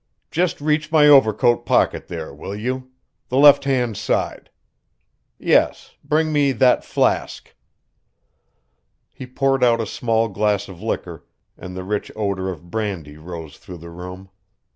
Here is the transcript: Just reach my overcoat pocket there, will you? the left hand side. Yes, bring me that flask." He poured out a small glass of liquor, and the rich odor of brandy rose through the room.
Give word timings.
Just 0.31 0.59
reach 0.59 0.91
my 0.91 1.07
overcoat 1.07 1.63
pocket 1.63 2.07
there, 2.07 2.33
will 2.33 2.55
you? 2.55 2.89
the 3.29 3.37
left 3.37 3.65
hand 3.65 3.95
side. 3.95 4.49
Yes, 5.37 5.93
bring 6.03 6.33
me 6.33 6.53
that 6.53 6.83
flask." 6.83 7.53
He 9.13 9.27
poured 9.27 9.63
out 9.63 9.79
a 9.79 9.85
small 9.85 10.27
glass 10.27 10.67
of 10.67 10.81
liquor, 10.81 11.27
and 11.55 11.77
the 11.77 11.83
rich 11.83 12.11
odor 12.15 12.49
of 12.49 12.71
brandy 12.71 13.17
rose 13.17 13.59
through 13.59 13.77
the 13.77 13.91
room. 13.91 14.29